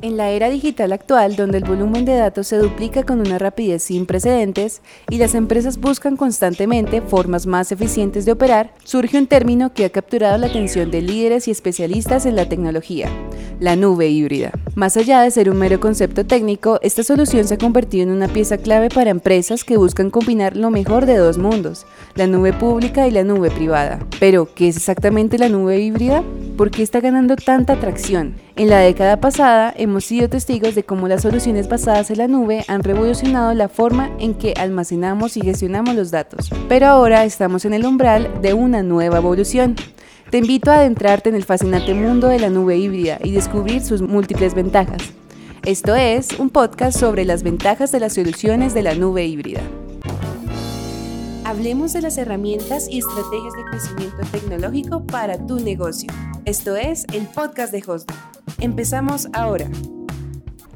En 0.00 0.16
la 0.16 0.30
era 0.30 0.48
digital 0.48 0.92
actual, 0.92 1.34
donde 1.34 1.58
el 1.58 1.64
volumen 1.64 2.04
de 2.04 2.14
datos 2.14 2.46
se 2.46 2.56
duplica 2.56 3.02
con 3.02 3.18
una 3.18 3.36
rapidez 3.36 3.82
sin 3.82 4.06
precedentes 4.06 4.80
y 5.10 5.18
las 5.18 5.34
empresas 5.34 5.80
buscan 5.80 6.16
constantemente 6.16 7.02
formas 7.02 7.46
más 7.48 7.72
eficientes 7.72 8.24
de 8.24 8.30
operar, 8.30 8.72
surge 8.84 9.18
un 9.18 9.26
término 9.26 9.74
que 9.74 9.84
ha 9.84 9.90
capturado 9.90 10.38
la 10.38 10.46
atención 10.46 10.92
de 10.92 11.02
líderes 11.02 11.48
y 11.48 11.50
especialistas 11.50 12.26
en 12.26 12.36
la 12.36 12.48
tecnología, 12.48 13.08
la 13.58 13.74
nube 13.74 14.08
híbrida. 14.08 14.52
Más 14.76 14.96
allá 14.96 15.22
de 15.22 15.32
ser 15.32 15.50
un 15.50 15.56
mero 15.56 15.80
concepto 15.80 16.24
técnico, 16.24 16.78
esta 16.80 17.02
solución 17.02 17.48
se 17.48 17.54
ha 17.54 17.58
convertido 17.58 18.04
en 18.04 18.10
una 18.10 18.28
pieza 18.28 18.56
clave 18.56 18.90
para 18.90 19.10
empresas 19.10 19.64
que 19.64 19.78
buscan 19.78 20.10
combinar 20.10 20.56
lo 20.56 20.70
mejor 20.70 21.06
de 21.06 21.16
dos 21.16 21.38
mundos, 21.38 21.86
la 22.14 22.28
nube 22.28 22.52
pública 22.52 23.08
y 23.08 23.10
la 23.10 23.24
nube 23.24 23.50
privada. 23.50 23.98
Pero, 24.20 24.48
¿qué 24.54 24.68
es 24.68 24.76
exactamente 24.76 25.38
la 25.38 25.48
nube 25.48 25.80
híbrida? 25.80 26.22
¿Por 26.56 26.70
qué 26.70 26.84
está 26.84 27.00
ganando 27.00 27.34
tanta 27.34 27.72
atracción? 27.72 28.36
En 28.58 28.68
la 28.68 28.80
década 28.80 29.20
pasada 29.20 29.72
hemos 29.88 30.04
sido 30.04 30.28
testigos 30.28 30.74
de 30.74 30.84
cómo 30.84 31.08
las 31.08 31.22
soluciones 31.22 31.66
basadas 31.68 32.10
en 32.10 32.18
la 32.18 32.28
nube 32.28 32.62
han 32.68 32.82
revolucionado 32.82 33.54
la 33.54 33.68
forma 33.68 34.10
en 34.18 34.34
que 34.34 34.52
almacenamos 34.52 35.36
y 35.38 35.40
gestionamos 35.40 35.94
los 35.94 36.10
datos. 36.10 36.50
Pero 36.68 36.86
ahora 36.86 37.24
estamos 37.24 37.64
en 37.64 37.72
el 37.72 37.86
umbral 37.86 38.42
de 38.42 38.52
una 38.52 38.82
nueva 38.82 39.16
evolución. 39.16 39.76
Te 40.30 40.38
invito 40.38 40.70
a 40.70 40.74
adentrarte 40.74 41.30
en 41.30 41.34
el 41.34 41.44
fascinante 41.44 41.94
mundo 41.94 42.28
de 42.28 42.38
la 42.38 42.50
nube 42.50 42.76
híbrida 42.76 43.18
y 43.24 43.32
descubrir 43.32 43.80
sus 43.80 44.02
múltiples 44.02 44.54
ventajas. 44.54 45.02
Esto 45.64 45.94
es 45.94 46.38
un 46.38 46.50
podcast 46.50 46.98
sobre 46.98 47.24
las 47.24 47.42
ventajas 47.42 47.90
de 47.90 48.00
las 48.00 48.12
soluciones 48.12 48.74
de 48.74 48.82
la 48.82 48.94
nube 48.94 49.24
híbrida. 49.24 49.62
Hablemos 51.44 51.94
de 51.94 52.02
las 52.02 52.18
herramientas 52.18 52.88
y 52.90 52.98
estrategias 52.98 53.54
de 53.54 53.64
crecimiento 53.70 54.18
tecnológico 54.30 55.06
para 55.06 55.38
tu 55.46 55.58
negocio. 55.58 56.12
Esto 56.44 56.76
es 56.76 57.06
el 57.14 57.26
podcast 57.26 57.72
de 57.72 57.82
Hostdog. 57.86 58.47
Empezamos 58.60 59.28
ahora. 59.34 59.70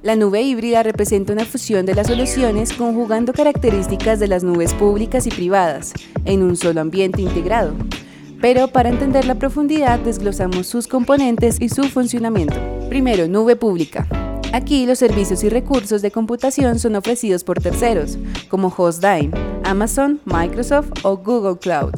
La 0.02 0.14
nube 0.14 0.40
híbrida 0.42 0.84
representa 0.84 1.32
una 1.32 1.44
fusión 1.44 1.84
de 1.84 1.96
las 1.96 2.06
soluciones 2.06 2.72
conjugando 2.72 3.32
características 3.32 4.20
de 4.20 4.28
las 4.28 4.44
nubes 4.44 4.72
públicas 4.74 5.26
y 5.26 5.30
privadas 5.30 5.92
en 6.24 6.44
un 6.44 6.56
solo 6.56 6.80
ambiente 6.80 7.22
integrado. 7.22 7.74
Pero 8.40 8.68
para 8.68 8.88
entender 8.88 9.24
la 9.24 9.34
profundidad 9.34 9.98
desglosamos 9.98 10.68
sus 10.68 10.86
componentes 10.86 11.60
y 11.60 11.68
su 11.68 11.82
funcionamiento. 11.82 12.54
Primero, 12.88 13.26
nube 13.26 13.56
pública. 13.56 14.06
Aquí 14.52 14.86
los 14.86 15.00
servicios 15.00 15.42
y 15.42 15.48
recursos 15.48 16.02
de 16.02 16.12
computación 16.12 16.78
son 16.78 16.94
ofrecidos 16.94 17.42
por 17.42 17.60
terceros, 17.60 18.16
como 18.48 18.72
Hostdime, 18.76 19.32
Amazon, 19.64 20.20
Microsoft 20.24 20.90
o 21.02 21.16
Google 21.16 21.58
Cloud, 21.58 21.94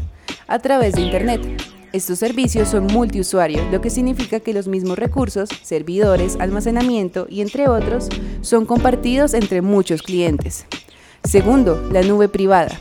a 0.47 0.59
través 0.61 0.95
de 0.95 1.03
Internet. 1.03 1.54
Estos 1.95 2.19
servicios 2.19 2.71
son 2.71 2.89
multiusuario, 2.89 3.63
lo 3.71 3.81
que 3.81 3.89
significa 3.89 4.41
que 4.41 4.53
los 4.53 4.67
mismos 4.67 4.99
recursos, 4.99 5.49
servidores, 5.63 6.37
almacenamiento 6.41 7.29
y 7.31 7.41
entre 7.41 7.69
otros, 7.69 8.09
son 8.41 8.67
compartidos 8.67 9.33
entre 9.33 9.63
muchos 9.63 10.03
clientes. 10.03 10.67
Segundo, 11.23 11.81
la 11.93 12.03
nube 12.03 12.29
privada. 12.29 12.81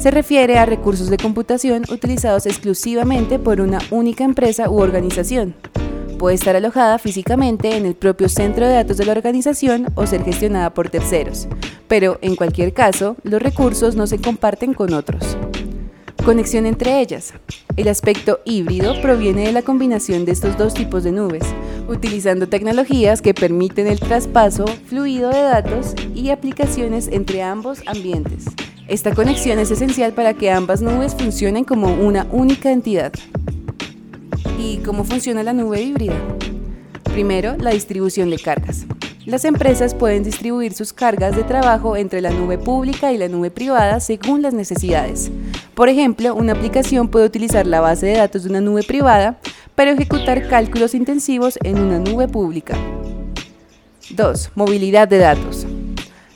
Se 0.00 0.10
refiere 0.10 0.58
a 0.58 0.66
recursos 0.66 1.10
de 1.10 1.16
computación 1.16 1.84
utilizados 1.92 2.44
exclusivamente 2.46 3.38
por 3.38 3.60
una 3.60 3.78
única 3.92 4.24
empresa 4.24 4.68
u 4.68 4.80
organización. 4.80 5.54
Puede 6.18 6.34
estar 6.34 6.56
alojada 6.56 6.98
físicamente 6.98 7.76
en 7.76 7.86
el 7.86 7.94
propio 7.94 8.28
centro 8.28 8.66
de 8.66 8.74
datos 8.74 8.96
de 8.96 9.04
la 9.04 9.12
organización 9.12 9.86
o 9.94 10.08
ser 10.08 10.24
gestionada 10.24 10.74
por 10.74 10.90
terceros, 10.90 11.46
pero 11.86 12.18
en 12.20 12.34
cualquier 12.34 12.72
caso, 12.72 13.14
los 13.22 13.40
recursos 13.40 13.94
no 13.94 14.08
se 14.08 14.20
comparten 14.20 14.74
con 14.74 14.92
otros. 14.92 15.36
Conexión 16.24 16.66
entre 16.66 17.00
ellas. 17.00 17.32
El 17.76 17.88
aspecto 17.88 18.40
híbrido 18.44 19.00
proviene 19.00 19.46
de 19.46 19.52
la 19.52 19.62
combinación 19.62 20.26
de 20.26 20.32
estos 20.32 20.58
dos 20.58 20.74
tipos 20.74 21.02
de 21.02 21.12
nubes, 21.12 21.42
utilizando 21.88 22.46
tecnologías 22.46 23.22
que 23.22 23.32
permiten 23.32 23.86
el 23.86 23.98
traspaso 23.98 24.66
fluido 24.66 25.30
de 25.30 25.40
datos 25.40 25.94
y 26.14 26.28
aplicaciones 26.28 27.08
entre 27.08 27.42
ambos 27.42 27.82
ambientes. 27.86 28.44
Esta 28.86 29.14
conexión 29.14 29.58
es 29.58 29.70
esencial 29.70 30.12
para 30.12 30.34
que 30.34 30.50
ambas 30.50 30.82
nubes 30.82 31.14
funcionen 31.14 31.64
como 31.64 31.94
una 31.94 32.26
única 32.30 32.70
entidad. 32.70 33.12
¿Y 34.58 34.78
cómo 34.78 35.04
funciona 35.04 35.42
la 35.42 35.54
nube 35.54 35.80
híbrida? 35.80 36.20
Primero, 37.04 37.56
la 37.56 37.70
distribución 37.70 38.28
de 38.28 38.38
cargas. 38.38 38.84
Las 39.24 39.44
empresas 39.44 39.94
pueden 39.94 40.22
distribuir 40.22 40.74
sus 40.74 40.92
cargas 40.92 41.36
de 41.36 41.44
trabajo 41.44 41.96
entre 41.96 42.20
la 42.20 42.30
nube 42.30 42.58
pública 42.58 43.12
y 43.12 43.18
la 43.18 43.28
nube 43.28 43.50
privada 43.50 44.00
según 44.00 44.42
las 44.42 44.54
necesidades. 44.54 45.30
Por 45.80 45.88
ejemplo, 45.88 46.34
una 46.34 46.52
aplicación 46.52 47.08
puede 47.08 47.24
utilizar 47.24 47.66
la 47.66 47.80
base 47.80 48.04
de 48.04 48.18
datos 48.18 48.42
de 48.42 48.50
una 48.50 48.60
nube 48.60 48.82
privada, 48.82 49.38
pero 49.74 49.92
ejecutar 49.92 50.46
cálculos 50.46 50.94
intensivos 50.94 51.58
en 51.64 51.80
una 51.80 51.98
nube 51.98 52.28
pública. 52.28 52.76
2. 54.10 54.50
Movilidad 54.56 55.08
de 55.08 55.16
datos. 55.16 55.66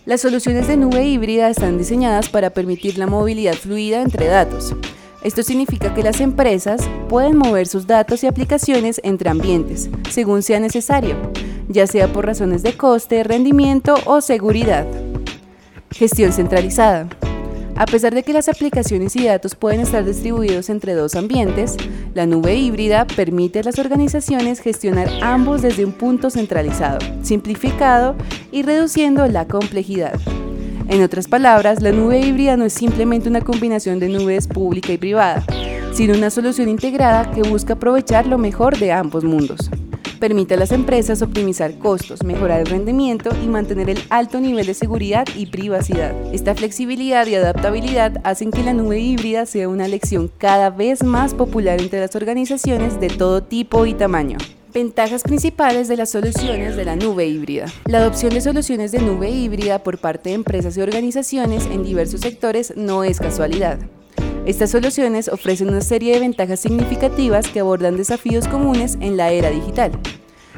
Las 0.07 0.23
soluciones 0.23 0.67
de 0.67 0.79
nube 0.79 1.05
híbrida 1.05 1.51
están 1.51 1.77
diseñadas 1.77 2.31
para 2.31 2.49
permitir 2.49 2.97
la 2.97 3.07
movilidad 3.07 3.53
fluida 3.53 4.01
entre 4.01 4.29
datos. 4.29 4.75
Esto 5.23 5.43
significa 5.43 5.93
que 5.93 6.03
las 6.03 6.23
empresas 6.23 6.81
pueden 7.11 7.37
mover 7.37 7.67
sus 7.67 7.87
datos 7.87 8.25
y 8.25 8.27
aplicaciones 8.27 8.99
entre 9.05 9.29
ambientes, 9.29 9.91
según 10.09 10.43
sea 10.43 10.59
necesario, 10.59 11.17
ya 11.69 11.87
sea 11.87 12.11
por 12.11 12.25
razones 12.25 12.63
de 12.63 12.79
coste, 12.79 13.23
rendimiento 13.25 13.95
o 14.07 14.23
seguridad. 14.23 14.87
Gestión 15.91 16.33
centralizada. 16.33 17.11
A 17.77 17.87
pesar 17.87 18.15
de 18.15 18.23
que 18.23 18.33
las 18.33 18.49
aplicaciones 18.49 19.17
y 19.17 19.25
datos 19.25 19.57
pueden 19.57 19.81
estar 19.81 20.05
distribuidos 20.05 20.71
entre 20.71 20.95
dos 20.95 21.17
ambientes, 21.17 21.77
la 22.15 22.25
nube 22.25 22.55
híbrida 22.55 23.05
permite 23.05 23.59
a 23.59 23.63
las 23.65 23.81
organizaciones 23.81 24.61
gestionar 24.61 25.09
ambos 25.23 25.63
desde 25.63 25.85
un 25.85 25.91
punto 25.91 26.31
centralizado, 26.31 26.99
simplificado 27.23 28.15
y 28.53 28.63
reduciendo 28.63 29.27
la 29.27 29.49
complejidad. 29.49 30.15
En 30.89 31.03
otras 31.03 31.27
palabras, 31.27 31.83
la 31.83 31.91
nube 31.91 32.21
híbrida 32.21 32.57
no 32.57 32.65
es 32.65 32.75
simplemente 32.75 33.29
una 33.29 33.41
combinación 33.41 33.99
de 33.99 34.09
nubes 34.09 34.47
pública 34.47 34.93
y 34.93 34.99
privada, 34.99 35.45
sino 35.93 36.15
una 36.15 36.31
solución 36.31 36.69
integrada 36.69 37.33
que 37.33 37.43
busca 37.43 37.73
aprovechar 37.73 38.27
lo 38.27 38.39
mejor 38.39 38.79
de 38.79 38.93
ambos 38.93 39.25
mundos 39.25 39.69
permite 40.25 40.55
a 40.55 40.57
las 40.57 40.73
empresas 40.73 41.21
optimizar 41.21 41.77
costos, 41.79 42.23
mejorar 42.25 42.61
el 42.61 42.67
rendimiento 42.67 43.29
y 43.43 43.47
mantener 43.47 43.91
el 43.91 43.99
alto 44.09 44.41
nivel 44.41 44.65
de 44.65 44.73
seguridad 44.73 45.27
y 45.37 45.45
privacidad. 45.45 46.15
Esta 46.33 46.55
flexibilidad 46.55 47.27
y 47.27 47.35
adaptabilidad 47.35 48.23
hacen 48.25 48.51
que 48.51 48.63
la 48.63 48.73
nube 48.73 48.99
híbrida 49.01 49.45
sea 49.45 49.69
una 49.69 49.85
elección 49.85 50.31
cada 50.39 50.71
vez 50.71 51.05
más 51.05 51.35
popular 51.35 51.79
entre 51.79 52.01
las 52.01 52.17
organizaciones 52.17 52.99
de 53.01 53.09
todo 53.09 53.43
tipo 53.43 53.85
y 53.85 53.93
tamaño. 53.93 54.39
Ventajas 54.73 55.23
principales 55.25 55.89
de 55.89 55.99
las 55.99 56.13
soluciones 56.13 56.75
de 56.75 56.87
la 56.87 56.97
nube 56.97 57.27
híbrida. 57.27 57.67
La 57.85 57.99
adopción 57.99 58.33
de 58.33 58.41
soluciones 58.41 58.93
de 58.93 59.01
nube 59.01 59.29
híbrida 59.29 59.83
por 59.83 59.99
parte 59.99 60.31
de 60.31 60.37
empresas 60.37 60.75
y 60.79 60.81
organizaciones 60.81 61.67
en 61.67 61.85
diversos 61.85 62.23
sectores 62.23 62.73
no 62.77 63.05
es 63.05 63.21
casualidad. 63.21 63.79
Estas 64.47 64.73
soluciones 64.73 65.29
ofrecen 65.29 65.71
una 65.71 65.81
serie 65.81 66.13
de 66.13 66.21
ventajas 66.21 66.61
significativas 66.61 67.49
que 67.49 67.61
abordan 67.61 67.97
desafíos 67.97 68.47
comunes 68.47 68.99
en 69.01 69.17
la 69.17 69.31
era 69.31 69.49
digital. 69.49 69.93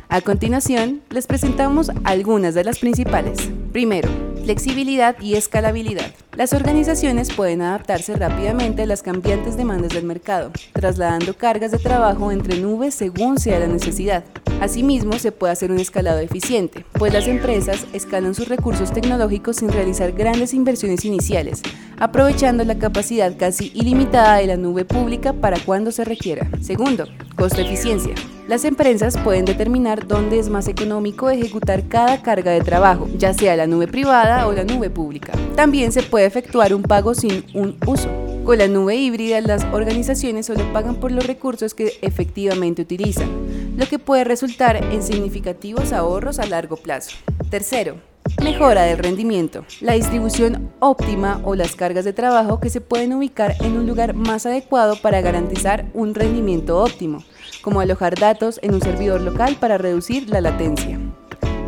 A 0.08 0.20
continuación, 0.22 1.02
les 1.10 1.28
presentamos 1.28 1.92
algunas 2.02 2.54
de 2.54 2.64
las 2.64 2.80
principales. 2.80 3.38
Primero, 3.70 4.08
flexibilidad 4.46 5.16
y 5.20 5.34
escalabilidad. 5.34 6.12
Las 6.36 6.52
organizaciones 6.52 7.32
pueden 7.32 7.62
adaptarse 7.62 8.14
rápidamente 8.14 8.82
a 8.82 8.86
las 8.86 9.02
cambiantes 9.02 9.56
demandas 9.56 9.90
del 9.90 10.04
mercado, 10.04 10.52
trasladando 10.72 11.34
cargas 11.34 11.72
de 11.72 11.78
trabajo 11.78 12.30
entre 12.30 12.60
nubes 12.60 12.94
según 12.94 13.40
sea 13.40 13.58
la 13.58 13.66
necesidad. 13.66 14.22
Asimismo, 14.60 15.18
se 15.18 15.32
puede 15.32 15.52
hacer 15.52 15.72
un 15.72 15.80
escalado 15.80 16.20
eficiente, 16.20 16.86
pues 16.92 17.12
las 17.12 17.26
empresas 17.26 17.88
escalan 17.92 18.36
sus 18.36 18.46
recursos 18.46 18.92
tecnológicos 18.92 19.56
sin 19.56 19.72
realizar 19.72 20.12
grandes 20.12 20.54
inversiones 20.54 21.04
iniciales, 21.04 21.60
aprovechando 21.98 22.62
la 22.62 22.78
capacidad 22.78 23.36
casi 23.36 23.72
ilimitada 23.74 24.36
de 24.36 24.46
la 24.46 24.56
nube 24.56 24.84
pública 24.84 25.32
para 25.32 25.58
cuando 25.58 25.90
se 25.90 26.04
requiera. 26.04 26.48
Segundo, 26.60 27.08
costo-eficiencia. 27.34 28.14
Las 28.48 28.64
empresas 28.64 29.18
pueden 29.18 29.44
determinar 29.44 30.06
dónde 30.06 30.38
es 30.38 30.48
más 30.48 30.68
económico 30.68 31.28
ejecutar 31.28 31.88
cada 31.88 32.22
carga 32.22 32.52
de 32.52 32.60
trabajo, 32.60 33.08
ya 33.18 33.34
sea 33.34 33.56
la 33.56 33.66
nube 33.66 33.88
privada 33.88 34.46
o 34.46 34.52
la 34.52 34.62
nube 34.62 34.88
pública. 34.88 35.32
También 35.56 35.90
se 35.90 36.04
puede 36.04 36.26
efectuar 36.26 36.72
un 36.72 36.82
pago 36.82 37.12
sin 37.14 37.44
un 37.54 37.76
uso. 37.88 38.08
Con 38.44 38.58
la 38.58 38.68
nube 38.68 38.94
híbrida, 38.94 39.40
las 39.40 39.64
organizaciones 39.72 40.46
solo 40.46 40.72
pagan 40.72 40.94
por 40.94 41.10
los 41.10 41.26
recursos 41.26 41.74
que 41.74 41.94
efectivamente 42.02 42.82
utilizan, 42.82 43.28
lo 43.76 43.86
que 43.86 43.98
puede 43.98 44.22
resultar 44.22 44.76
en 44.76 45.02
significativos 45.02 45.92
ahorros 45.92 46.38
a 46.38 46.46
largo 46.46 46.76
plazo. 46.76 47.16
Tercero, 47.50 47.96
Mejora 48.42 48.82
del 48.82 48.98
rendimiento. 48.98 49.64
La 49.80 49.94
distribución 49.94 50.70
óptima 50.80 51.40
o 51.44 51.54
las 51.54 51.74
cargas 51.74 52.04
de 52.04 52.12
trabajo 52.12 52.60
que 52.60 52.70
se 52.70 52.80
pueden 52.80 53.14
ubicar 53.14 53.54
en 53.60 53.76
un 53.76 53.86
lugar 53.86 54.14
más 54.14 54.46
adecuado 54.46 54.96
para 55.00 55.20
garantizar 55.20 55.86
un 55.94 56.14
rendimiento 56.14 56.78
óptimo, 56.78 57.24
como 57.66 57.80
alojar 57.80 58.14
datos 58.14 58.60
en 58.62 58.74
un 58.74 58.80
servidor 58.80 59.20
local 59.20 59.56
para 59.58 59.76
reducir 59.76 60.30
la 60.30 60.40
latencia. 60.40 61.00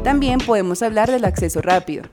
También 0.04 0.38
podemos 0.38 0.80
hablar 0.80 1.10
del 1.10 1.24
acceso 1.24 1.60
rápido, 1.60 2.04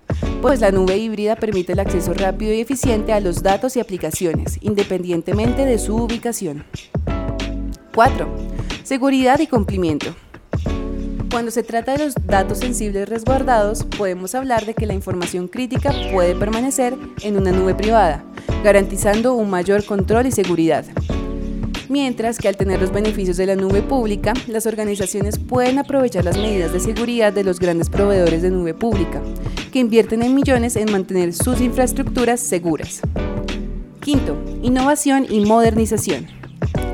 pues 0.41 0.59
la 0.59 0.71
nube 0.71 0.97
híbrida 0.97 1.35
permite 1.35 1.73
el 1.73 1.79
acceso 1.79 2.15
rápido 2.15 2.51
y 2.51 2.61
eficiente 2.61 3.13
a 3.13 3.19
los 3.19 3.43
datos 3.43 3.75
y 3.75 3.79
aplicaciones, 3.79 4.57
independientemente 4.61 5.65
de 5.65 5.77
su 5.77 5.97
ubicación. 5.97 6.65
4. 7.93 8.27
Seguridad 8.81 9.37
y 9.37 9.45
cumplimiento. 9.45 10.15
Cuando 11.29 11.51
se 11.51 11.61
trata 11.61 11.91
de 11.95 12.05
los 12.05 12.15
datos 12.15 12.57
sensibles 12.57 13.07
resguardados, 13.07 13.83
podemos 13.83 14.33
hablar 14.33 14.65
de 14.65 14.73
que 14.73 14.87
la 14.87 14.95
información 14.95 15.47
crítica 15.47 15.93
puede 16.11 16.33
permanecer 16.33 16.97
en 17.21 17.37
una 17.37 17.51
nube 17.51 17.75
privada, 17.75 18.25
garantizando 18.63 19.35
un 19.35 19.51
mayor 19.51 19.85
control 19.85 20.25
y 20.25 20.31
seguridad. 20.31 20.85
Mientras 21.87 22.39
que 22.39 22.47
al 22.47 22.57
tener 22.57 22.81
los 22.81 22.91
beneficios 22.91 23.37
de 23.37 23.45
la 23.45 23.55
nube 23.55 23.83
pública, 23.83 24.33
las 24.47 24.65
organizaciones 24.65 25.37
pueden 25.37 25.77
aprovechar 25.77 26.25
las 26.25 26.37
medidas 26.37 26.73
de 26.73 26.79
seguridad 26.79 27.31
de 27.31 27.43
los 27.43 27.59
grandes 27.59 27.89
proveedores 27.89 28.41
de 28.41 28.49
nube 28.49 28.73
pública, 28.73 29.21
que 29.71 29.79
invierten 29.79 30.23
en 30.23 30.33
millones 30.33 30.75
en 30.77 30.91
mantener 30.91 31.33
sus 31.33 31.61
infraestructuras 31.61 32.39
seguras. 32.39 33.01
Quinto, 34.01 34.35
innovación 34.63 35.27
y 35.29 35.41
modernización. 35.41 36.27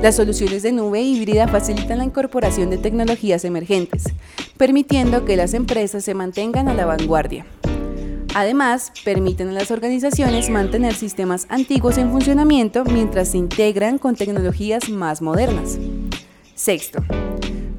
Las 0.02 0.16
soluciones 0.16 0.62
de 0.62 0.72
nube 0.72 1.00
híbrida 1.00 1.48
facilitan 1.48 1.98
la 1.98 2.04
incorporación 2.04 2.68
de 2.68 2.76
tecnologías 2.76 3.44
emergentes, 3.44 4.04
permitiendo 4.58 5.24
que 5.24 5.36
las 5.36 5.54
empresas 5.54 6.04
se 6.04 6.14
mantengan 6.14 6.68
a 6.68 6.74
la 6.74 6.84
vanguardia. 6.84 7.46
Además, 8.34 8.92
permiten 9.04 9.48
a 9.48 9.52
las 9.52 9.70
organizaciones 9.70 10.48
mantener 10.48 10.94
sistemas 10.94 11.46
antiguos 11.50 11.98
en 11.98 12.10
funcionamiento 12.10 12.84
mientras 12.84 13.28
se 13.28 13.38
integran 13.38 13.98
con 13.98 14.16
tecnologías 14.16 14.88
más 14.88 15.20
modernas. 15.20 15.78
Sexto, 16.54 17.04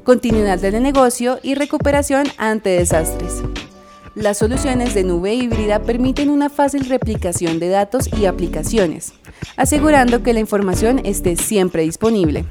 continuidad 0.04 0.60
del 0.60 0.80
negocio 0.80 1.40
y 1.42 1.56
recuperación 1.56 2.26
ante 2.36 2.70
desastres. 2.70 3.42
Las 4.14 4.38
soluciones 4.38 4.94
de 4.94 5.02
nube 5.02 5.34
híbrida 5.34 5.82
permiten 5.82 6.30
una 6.30 6.48
fácil 6.48 6.88
replicación 6.88 7.58
de 7.58 7.68
datos 7.68 8.08
y 8.16 8.26
aplicaciones, 8.26 9.12
asegurando 9.56 10.22
que 10.22 10.34
la 10.34 10.40
información 10.40 11.00
esté 11.04 11.34
siempre 11.34 11.82
disponible. 11.82 12.44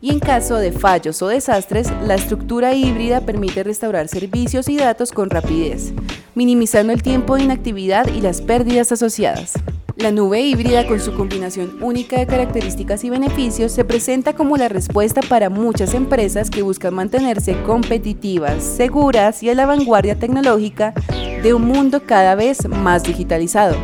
Y 0.00 0.10
en 0.10 0.20
caso 0.20 0.56
de 0.56 0.70
fallos 0.70 1.20
o 1.22 1.28
desastres, 1.28 1.88
la 2.06 2.14
estructura 2.14 2.74
híbrida 2.74 3.20
permite 3.22 3.64
restaurar 3.64 4.06
servicios 4.06 4.68
y 4.68 4.76
datos 4.76 5.10
con 5.10 5.28
rapidez, 5.30 5.92
minimizando 6.34 6.92
el 6.92 7.02
tiempo 7.02 7.36
de 7.36 7.44
inactividad 7.44 8.06
y 8.08 8.20
las 8.20 8.40
pérdidas 8.40 8.92
asociadas. 8.92 9.54
La 9.96 10.10
nube 10.10 10.40
híbrida, 10.40 10.86
con 10.86 11.00
su 11.00 11.14
combinación 11.14 11.76
única 11.82 12.18
de 12.18 12.26
características 12.26 13.04
y 13.04 13.10
beneficios, 13.10 13.72
se 13.72 13.84
presenta 13.84 14.32
como 14.32 14.56
la 14.56 14.68
respuesta 14.68 15.20
para 15.20 15.50
muchas 15.50 15.92
empresas 15.94 16.50
que 16.50 16.62
buscan 16.62 16.94
mantenerse 16.94 17.62
competitivas, 17.62 18.62
seguras 18.62 19.42
y 19.42 19.50
a 19.50 19.54
la 19.54 19.66
vanguardia 19.66 20.18
tecnológica 20.18 20.94
de 21.42 21.52
un 21.52 21.66
mundo 21.66 22.02
cada 22.06 22.34
vez 22.34 22.66
más 22.68 23.02
digitalizado. 23.02 23.76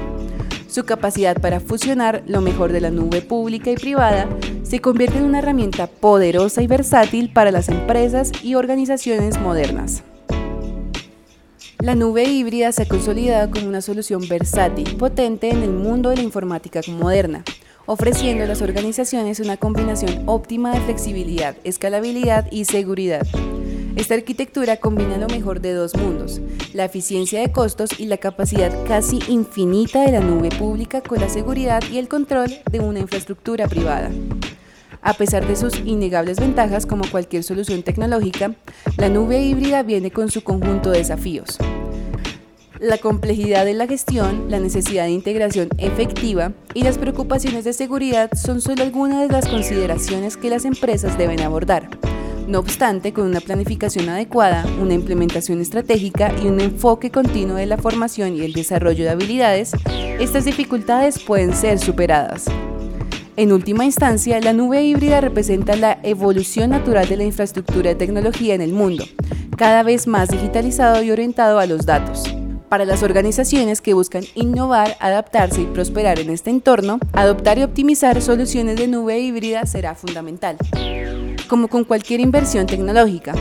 Su 0.66 0.84
capacidad 0.84 1.40
para 1.40 1.60
fusionar 1.60 2.22
lo 2.26 2.40
mejor 2.40 2.72
de 2.72 2.80
la 2.80 2.90
nube 2.90 3.20
pública 3.20 3.70
y 3.70 3.76
privada 3.76 4.28
se 4.62 4.80
convierte 4.80 5.18
en 5.18 5.24
una 5.24 5.38
herramienta 5.38 5.86
poderosa 5.86 6.62
y 6.62 6.66
versátil 6.66 7.32
para 7.32 7.50
las 7.50 7.68
empresas 7.68 8.32
y 8.42 8.54
organizaciones 8.54 9.38
modernas. 9.40 10.02
La 11.80 11.94
nube 11.94 12.24
híbrida 12.24 12.72
se 12.72 12.82
ha 12.82 12.88
consolidado 12.88 13.52
como 13.52 13.68
una 13.68 13.80
solución 13.80 14.26
versátil, 14.28 14.96
potente 14.96 15.48
en 15.48 15.62
el 15.62 15.70
mundo 15.70 16.10
de 16.10 16.16
la 16.16 16.22
informática 16.22 16.80
moderna, 16.88 17.44
ofreciendo 17.86 18.42
a 18.42 18.46
las 18.48 18.62
organizaciones 18.62 19.38
una 19.38 19.56
combinación 19.56 20.24
óptima 20.26 20.72
de 20.72 20.80
flexibilidad, 20.80 21.56
escalabilidad 21.62 22.50
y 22.50 22.64
seguridad. 22.64 23.24
Esta 23.94 24.14
arquitectura 24.14 24.78
combina 24.78 25.18
lo 25.18 25.28
mejor 25.28 25.60
de 25.60 25.72
dos 25.72 25.94
mundos, 25.94 26.40
la 26.74 26.84
eficiencia 26.84 27.40
de 27.40 27.52
costos 27.52 27.98
y 28.00 28.06
la 28.06 28.16
capacidad 28.16 28.72
casi 28.88 29.20
infinita 29.28 30.02
de 30.02 30.10
la 30.10 30.20
nube 30.20 30.48
pública 30.50 31.00
con 31.00 31.20
la 31.20 31.28
seguridad 31.28 31.80
y 31.92 31.98
el 31.98 32.08
control 32.08 32.58
de 32.72 32.80
una 32.80 32.98
infraestructura 32.98 33.68
privada. 33.68 34.10
A 35.02 35.14
pesar 35.14 35.46
de 35.46 35.56
sus 35.56 35.78
innegables 35.84 36.40
ventajas 36.40 36.86
como 36.86 37.08
cualquier 37.10 37.44
solución 37.44 37.82
tecnológica, 37.82 38.54
la 38.96 39.08
nube 39.08 39.40
híbrida 39.40 39.82
viene 39.82 40.10
con 40.10 40.30
su 40.30 40.42
conjunto 40.42 40.90
de 40.90 40.98
desafíos. 40.98 41.58
La 42.80 42.98
complejidad 42.98 43.64
de 43.64 43.74
la 43.74 43.88
gestión, 43.88 44.46
la 44.48 44.60
necesidad 44.60 45.04
de 45.04 45.10
integración 45.10 45.68
efectiva 45.78 46.52
y 46.74 46.84
las 46.84 46.96
preocupaciones 46.96 47.64
de 47.64 47.72
seguridad 47.72 48.30
son 48.34 48.60
solo 48.60 48.84
algunas 48.84 49.26
de 49.26 49.32
las 49.32 49.48
consideraciones 49.48 50.36
que 50.36 50.50
las 50.50 50.64
empresas 50.64 51.18
deben 51.18 51.40
abordar. 51.40 51.88
No 52.46 52.60
obstante, 52.60 53.12
con 53.12 53.26
una 53.26 53.40
planificación 53.40 54.08
adecuada, 54.08 54.64
una 54.80 54.94
implementación 54.94 55.60
estratégica 55.60 56.32
y 56.42 56.46
un 56.46 56.60
enfoque 56.60 57.10
continuo 57.10 57.56
de 57.56 57.66
la 57.66 57.76
formación 57.76 58.36
y 58.36 58.42
el 58.42 58.52
desarrollo 58.52 59.04
de 59.04 59.10
habilidades, 59.10 59.72
estas 60.18 60.44
dificultades 60.44 61.18
pueden 61.18 61.54
ser 61.54 61.78
superadas. 61.78 62.46
En 63.38 63.52
última 63.52 63.84
instancia, 63.84 64.40
la 64.40 64.52
nube 64.52 64.82
híbrida 64.82 65.20
representa 65.20 65.76
la 65.76 66.00
evolución 66.02 66.70
natural 66.70 67.08
de 67.08 67.16
la 67.16 67.22
infraestructura 67.22 67.90
de 67.90 67.94
tecnología 67.94 68.52
en 68.52 68.60
el 68.60 68.72
mundo, 68.72 69.04
cada 69.56 69.84
vez 69.84 70.08
más 70.08 70.28
digitalizado 70.28 71.04
y 71.04 71.12
orientado 71.12 71.60
a 71.60 71.66
los 71.66 71.86
datos. 71.86 72.24
Para 72.68 72.84
las 72.84 73.04
organizaciones 73.04 73.80
que 73.80 73.94
buscan 73.94 74.24
innovar, 74.34 74.96
adaptarse 74.98 75.62
y 75.62 75.66
prosperar 75.66 76.18
en 76.18 76.30
este 76.30 76.50
entorno, 76.50 76.98
adoptar 77.12 77.58
y 77.58 77.62
optimizar 77.62 78.20
soluciones 78.22 78.74
de 78.74 78.88
nube 78.88 79.20
híbrida 79.20 79.66
será 79.66 79.94
fundamental. 79.94 80.56
Como 81.46 81.68
con 81.68 81.84
cualquier 81.84 82.18
inversión 82.18 82.66
tecnológica, 82.66 83.34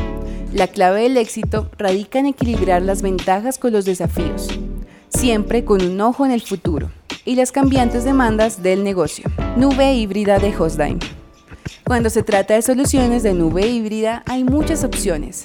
la 0.53 0.67
clave 0.67 1.01
del 1.01 1.17
éxito 1.17 1.71
radica 1.75 2.19
en 2.19 2.27
equilibrar 2.27 2.83
las 2.83 3.01
ventajas 3.01 3.57
con 3.57 3.73
los 3.73 3.85
desafíos, 3.85 4.47
siempre 5.09 5.65
con 5.65 5.81
un 5.81 5.99
ojo 6.01 6.23
en 6.23 6.33
el 6.33 6.41
futuro 6.41 6.91
y 7.27 7.35
las 7.35 7.51
cambiantes 7.51 8.05
demandas 8.05 8.63
del 8.63 8.85
negocio. 8.85 9.29
Nube 9.57 9.93
híbrida 9.93 10.39
de 10.39 10.57
Hostdime. 10.57 10.99
Cuando 11.83 12.09
se 12.09 12.23
trata 12.23 12.53
de 12.53 12.61
soluciones 12.61 13.21
de 13.21 13.33
nube 13.33 13.67
híbrida 13.67 14.23
hay 14.25 14.45
muchas 14.45 14.85
opciones. 14.85 15.43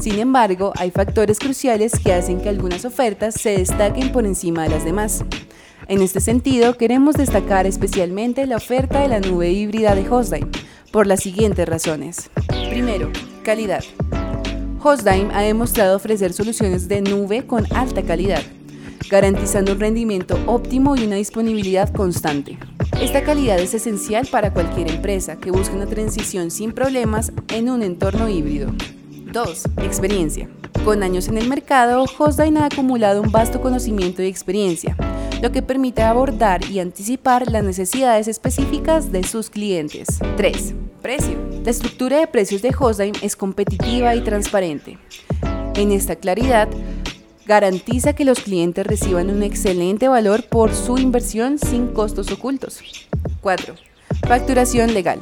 Sin 0.00 0.18
embargo, 0.18 0.72
hay 0.76 0.90
factores 0.90 1.38
cruciales 1.38 1.92
que 2.00 2.12
hacen 2.12 2.40
que 2.40 2.48
algunas 2.48 2.84
ofertas 2.84 3.34
se 3.34 3.56
destaquen 3.58 4.10
por 4.10 4.26
encima 4.26 4.64
de 4.64 4.70
las 4.70 4.84
demás. 4.84 5.24
En 5.86 6.02
este 6.02 6.20
sentido, 6.20 6.76
queremos 6.76 7.14
destacar 7.14 7.64
especialmente 7.68 8.44
la 8.46 8.56
oferta 8.56 8.98
de 8.98 9.08
la 9.08 9.20
nube 9.20 9.52
híbrida 9.52 9.94
de 9.94 10.10
Hostdime, 10.10 10.50
por 10.90 11.06
las 11.06 11.20
siguientes 11.20 11.68
razones. 11.68 12.28
Primero, 12.70 13.12
calidad. 13.44 13.84
Hostdime 14.82 15.32
ha 15.32 15.42
demostrado 15.42 15.96
ofrecer 15.96 16.32
soluciones 16.32 16.88
de 16.88 17.02
nube 17.02 17.46
con 17.46 17.72
alta 17.72 18.02
calidad 18.02 18.42
garantizando 19.10 19.72
un 19.72 19.80
rendimiento 19.80 20.38
óptimo 20.46 20.96
y 20.96 21.04
una 21.04 21.16
disponibilidad 21.16 21.92
constante. 21.92 22.58
Esta 23.00 23.22
calidad 23.22 23.58
es 23.58 23.74
esencial 23.74 24.26
para 24.30 24.52
cualquier 24.52 24.90
empresa 24.90 25.36
que 25.36 25.50
busque 25.50 25.74
una 25.74 25.86
transición 25.86 26.50
sin 26.50 26.72
problemas 26.72 27.32
en 27.48 27.68
un 27.68 27.82
entorno 27.82 28.28
híbrido. 28.28 28.72
2. 29.32 29.64
Experiencia. 29.78 30.48
Con 30.84 31.02
años 31.02 31.28
en 31.28 31.38
el 31.38 31.48
mercado, 31.48 32.04
Hostdine 32.18 32.60
ha 32.60 32.66
acumulado 32.66 33.22
un 33.22 33.32
vasto 33.32 33.60
conocimiento 33.60 34.22
y 34.22 34.26
experiencia, 34.26 34.96
lo 35.42 35.50
que 35.50 35.62
permite 35.62 36.02
abordar 36.02 36.64
y 36.70 36.78
anticipar 36.78 37.50
las 37.50 37.64
necesidades 37.64 38.28
específicas 38.28 39.10
de 39.10 39.24
sus 39.24 39.50
clientes. 39.50 40.06
3. 40.36 40.74
Precio. 41.02 41.38
La 41.64 41.70
estructura 41.70 42.18
de 42.18 42.26
precios 42.26 42.62
de 42.62 42.74
Hostdine 42.78 43.18
es 43.22 43.34
competitiva 43.34 44.14
y 44.14 44.20
transparente. 44.20 44.98
En 45.74 45.90
esta 45.90 46.16
claridad, 46.16 46.68
garantiza 47.46 48.14
que 48.14 48.24
los 48.24 48.40
clientes 48.40 48.86
reciban 48.86 49.30
un 49.30 49.42
excelente 49.42 50.08
valor 50.08 50.44
por 50.44 50.74
su 50.74 50.98
inversión 50.98 51.58
sin 51.58 51.88
costos 51.88 52.30
ocultos. 52.30 52.80
4. 53.40 53.74
Facturación 54.26 54.94
legal. 54.94 55.20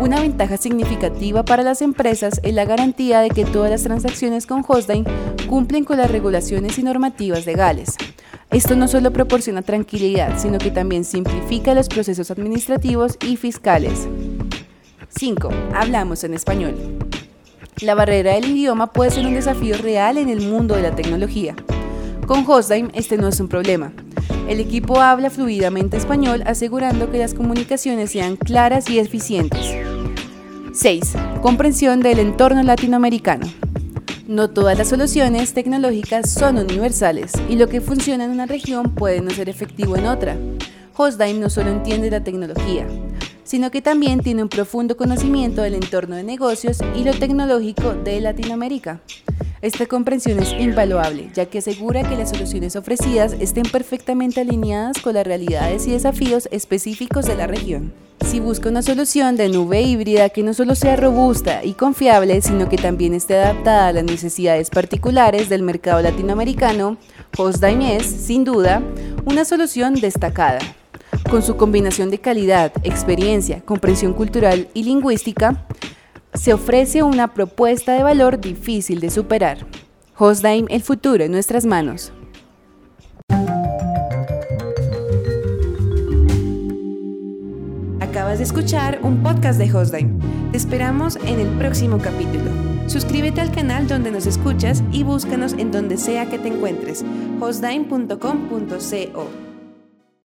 Una 0.00 0.20
ventaja 0.20 0.56
significativa 0.56 1.44
para 1.44 1.62
las 1.62 1.82
empresas 1.82 2.40
es 2.42 2.54
la 2.54 2.64
garantía 2.64 3.20
de 3.20 3.30
que 3.30 3.44
todas 3.44 3.70
las 3.70 3.82
transacciones 3.82 4.46
con 4.46 4.64
Hostdine 4.66 5.04
cumplen 5.48 5.84
con 5.84 5.98
las 5.98 6.10
regulaciones 6.10 6.78
y 6.78 6.82
normativas 6.82 7.46
legales. 7.46 7.96
Esto 8.50 8.76
no 8.76 8.86
solo 8.86 9.12
proporciona 9.12 9.62
tranquilidad, 9.62 10.38
sino 10.38 10.58
que 10.58 10.70
también 10.70 11.04
simplifica 11.04 11.74
los 11.74 11.88
procesos 11.88 12.30
administrativos 12.30 13.16
y 13.26 13.36
fiscales. 13.36 14.06
5. 15.08 15.50
Hablamos 15.74 16.24
en 16.24 16.34
español. 16.34 16.74
La 17.80 17.94
barrera 17.94 18.34
del 18.34 18.50
idioma 18.50 18.92
puede 18.92 19.10
ser 19.10 19.26
un 19.26 19.34
desafío 19.34 19.76
real 19.76 20.18
en 20.18 20.28
el 20.28 20.40
mundo 20.40 20.76
de 20.76 20.82
la 20.82 20.94
tecnología. 20.94 21.56
Con 22.26 22.44
Hostdime 22.46 22.90
este 22.94 23.16
no 23.16 23.28
es 23.28 23.40
un 23.40 23.48
problema. 23.48 23.92
El 24.48 24.60
equipo 24.60 25.00
habla 25.00 25.30
fluidamente 25.30 25.96
español 25.96 26.44
asegurando 26.46 27.10
que 27.10 27.18
las 27.18 27.34
comunicaciones 27.34 28.12
sean 28.12 28.36
claras 28.36 28.88
y 28.88 28.98
eficientes. 28.98 29.74
6. 30.74 31.14
Comprensión 31.40 32.00
del 32.00 32.20
entorno 32.20 32.62
latinoamericano. 32.62 33.46
No 34.28 34.50
todas 34.50 34.78
las 34.78 34.88
soluciones 34.88 35.52
tecnológicas 35.52 36.30
son 36.30 36.58
universales 36.58 37.32
y 37.48 37.56
lo 37.56 37.68
que 37.68 37.80
funciona 37.80 38.24
en 38.24 38.30
una 38.30 38.46
región 38.46 38.94
puede 38.94 39.20
no 39.20 39.30
ser 39.30 39.48
efectivo 39.48 39.96
en 39.96 40.06
otra. 40.06 40.36
Hostdime 40.96 41.40
no 41.40 41.50
solo 41.50 41.70
entiende 41.70 42.10
la 42.10 42.22
tecnología, 42.22 42.86
sino 43.44 43.70
que 43.70 43.82
también 43.82 44.20
tiene 44.20 44.42
un 44.42 44.48
profundo 44.48 44.96
conocimiento 44.96 45.62
del 45.62 45.74
entorno 45.74 46.16
de 46.16 46.22
negocios 46.22 46.78
y 46.96 47.04
lo 47.04 47.12
tecnológico 47.12 47.94
de 47.94 48.20
Latinoamérica. 48.20 49.00
Esta 49.62 49.86
comprensión 49.86 50.40
es 50.40 50.52
invaluable, 50.52 51.30
ya 51.34 51.46
que 51.46 51.58
asegura 51.58 52.02
que 52.02 52.16
las 52.16 52.30
soluciones 52.30 52.74
ofrecidas 52.74 53.34
estén 53.38 53.62
perfectamente 53.62 54.40
alineadas 54.40 54.98
con 55.00 55.14
las 55.14 55.24
realidades 55.24 55.86
y 55.86 55.92
desafíos 55.92 56.48
específicos 56.50 57.26
de 57.26 57.36
la 57.36 57.46
región. 57.46 57.92
Si 58.26 58.40
busca 58.40 58.68
una 58.68 58.82
solución 58.82 59.36
de 59.36 59.48
nube 59.48 59.82
híbrida 59.82 60.30
que 60.30 60.42
no 60.42 60.52
solo 60.52 60.74
sea 60.74 60.96
robusta 60.96 61.64
y 61.64 61.74
confiable, 61.74 62.42
sino 62.42 62.68
que 62.68 62.76
también 62.76 63.14
esté 63.14 63.36
adaptada 63.36 63.88
a 63.88 63.92
las 63.92 64.04
necesidades 64.04 64.68
particulares 64.68 65.48
del 65.48 65.62
mercado 65.62 66.02
latinoamericano, 66.02 66.96
HostDime 67.36 67.96
es, 67.96 68.06
sin 68.06 68.42
duda, 68.42 68.82
una 69.24 69.44
solución 69.44 69.94
destacada. 69.94 70.58
Con 71.32 71.42
su 71.42 71.56
combinación 71.56 72.10
de 72.10 72.18
calidad, 72.18 72.72
experiencia, 72.82 73.62
comprensión 73.62 74.12
cultural 74.12 74.68
y 74.74 74.84
lingüística, 74.84 75.64
se 76.34 76.52
ofrece 76.52 77.02
una 77.02 77.32
propuesta 77.32 77.94
de 77.94 78.02
valor 78.02 78.38
difícil 78.38 79.00
de 79.00 79.08
superar. 79.08 79.66
HostDime, 80.18 80.66
el 80.68 80.82
futuro 80.82 81.24
en 81.24 81.32
nuestras 81.32 81.64
manos. 81.64 82.12
Acabas 88.00 88.36
de 88.36 88.44
escuchar 88.44 89.00
un 89.02 89.22
podcast 89.22 89.58
de 89.58 89.74
Hostdime. 89.74 90.20
Te 90.50 90.58
esperamos 90.58 91.16
en 91.16 91.40
el 91.40 91.48
próximo 91.56 91.96
capítulo. 91.96 92.50
Suscríbete 92.88 93.40
al 93.40 93.52
canal 93.52 93.88
donde 93.88 94.10
nos 94.10 94.26
escuchas 94.26 94.82
y 94.92 95.02
búscanos 95.02 95.54
en 95.54 95.72
donde 95.72 95.96
sea 95.96 96.28
que 96.28 96.38
te 96.38 96.48
encuentres, 96.48 97.06
hostdime.com.co. 97.40 99.51